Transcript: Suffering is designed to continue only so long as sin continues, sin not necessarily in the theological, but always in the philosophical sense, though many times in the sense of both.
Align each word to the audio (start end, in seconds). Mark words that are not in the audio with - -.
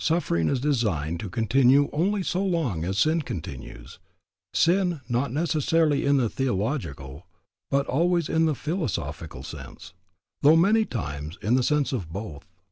Suffering 0.00 0.48
is 0.48 0.58
designed 0.58 1.20
to 1.20 1.30
continue 1.30 1.88
only 1.92 2.24
so 2.24 2.44
long 2.44 2.82
as 2.82 2.98
sin 2.98 3.22
continues, 3.22 4.00
sin 4.52 5.00
not 5.08 5.30
necessarily 5.32 6.04
in 6.04 6.16
the 6.16 6.28
theological, 6.28 7.28
but 7.70 7.86
always 7.86 8.28
in 8.28 8.46
the 8.46 8.56
philosophical 8.56 9.44
sense, 9.44 9.92
though 10.40 10.56
many 10.56 10.84
times 10.84 11.38
in 11.40 11.54
the 11.54 11.62
sense 11.62 11.92
of 11.92 12.08
both. 12.12 12.42